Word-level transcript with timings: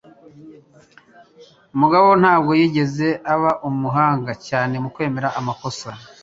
Mugabo 1.79 2.09
ntabwo 2.21 2.51
yigeze 2.59 3.07
aba 3.33 3.51
umuhanga 3.69 4.31
cyane 4.47 4.75
mu 4.83 4.89
kwemera 4.95 5.29
amakosa. 5.39 5.89